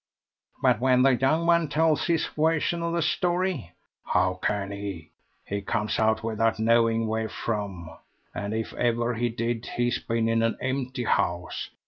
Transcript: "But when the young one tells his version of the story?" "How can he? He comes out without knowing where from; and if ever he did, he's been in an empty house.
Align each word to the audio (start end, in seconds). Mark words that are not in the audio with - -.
"But 0.63 0.79
when 0.79 1.03
the 1.03 1.11
young 1.15 1.45
one 1.45 1.67
tells 1.69 2.07
his 2.07 2.25
version 2.25 2.81
of 2.81 2.93
the 2.93 3.03
story?" 3.03 3.73
"How 4.03 4.33
can 4.33 4.71
he? 4.71 5.11
He 5.45 5.61
comes 5.61 5.99
out 5.99 6.23
without 6.23 6.57
knowing 6.57 7.05
where 7.05 7.29
from; 7.29 7.87
and 8.33 8.51
if 8.51 8.73
ever 8.73 9.13
he 9.13 9.29
did, 9.29 9.67
he's 9.77 9.99
been 9.99 10.27
in 10.27 10.41
an 10.41 10.57
empty 10.59 11.03
house. 11.03 11.69